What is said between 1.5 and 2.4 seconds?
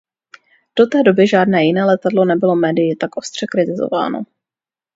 jiné letadlo